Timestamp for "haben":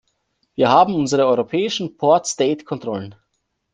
0.69-0.95